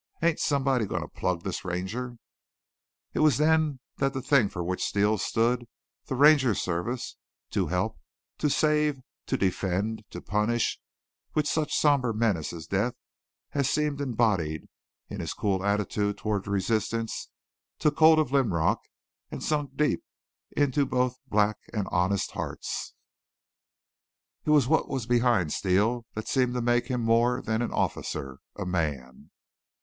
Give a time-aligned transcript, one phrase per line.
[0.23, 2.17] Ain't somebody goin' to plug this Ranger?"
[3.13, 5.67] It was then that the thing for which Steele stood,
[6.07, 7.17] the Ranger Service
[7.51, 7.99] to help,
[8.39, 10.81] to save, to defend, to punish,
[11.35, 12.95] with such somber menace of death
[13.51, 14.67] as seemed embodied
[15.07, 17.29] in his cold attitude toward resistance
[17.77, 18.79] took hold of Linrock
[19.29, 20.03] and sunk deep
[20.57, 22.95] into both black and honest hearts.
[24.45, 28.39] It was what was behind Steele that seemed to make him more than an officer
[28.55, 29.29] a man.